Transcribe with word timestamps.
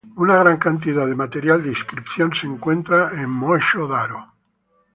Una 0.15 0.37
gran 0.39 0.57
cantidad 0.57 1.05
de 1.05 1.13
material 1.13 1.61
de 1.61 1.69
inscripción 1.69 2.33
se 2.33 2.47
encuentran 2.47 3.19
en 3.19 3.29
Moensho-Daro. 3.29 4.33